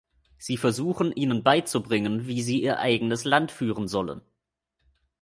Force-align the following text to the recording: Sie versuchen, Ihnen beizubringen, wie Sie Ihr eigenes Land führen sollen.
Sie 0.39 0.57
versuchen, 0.57 1.11
Ihnen 1.11 1.43
beizubringen, 1.43 2.25
wie 2.25 2.41
Sie 2.41 2.59
Ihr 2.59 2.79
eigenes 2.79 3.23
Land 3.23 3.51
führen 3.51 3.87
sollen. 3.87 4.21